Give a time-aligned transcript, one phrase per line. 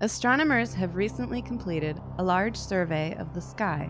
[0.00, 3.88] Astronomers have recently completed a large survey of the sky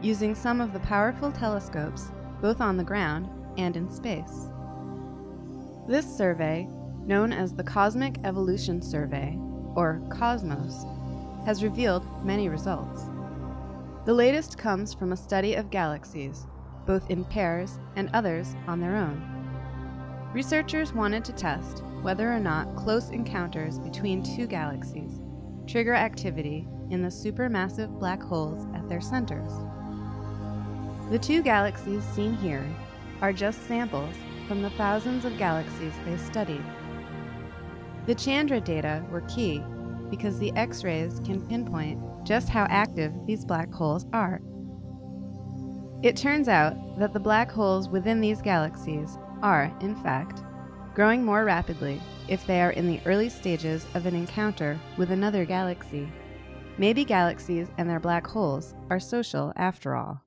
[0.00, 2.10] using some of the powerful telescopes
[2.40, 3.28] both on the ground
[3.58, 4.48] and in space.
[5.86, 6.66] This survey,
[7.04, 9.38] known as the Cosmic Evolution Survey,
[9.74, 13.02] or COSMOS, has revealed many results.
[14.06, 16.46] The latest comes from a study of galaxies,
[16.86, 20.30] both in pairs and others on their own.
[20.32, 25.20] Researchers wanted to test whether or not close encounters between two galaxies
[25.66, 29.52] trigger activity in the supermassive black holes at their centers.
[31.10, 32.66] The two galaxies seen here
[33.20, 34.14] are just samples
[34.48, 36.64] from the thousands of galaxies they studied.
[38.06, 39.62] The Chandra data were key
[40.10, 44.40] because the X rays can pinpoint just how active these black holes are.
[46.02, 50.42] It turns out that the black holes within these galaxies are, in fact,
[50.94, 55.44] growing more rapidly if they are in the early stages of an encounter with another
[55.44, 56.10] galaxy.
[56.78, 60.22] Maybe galaxies and their black holes are social after all.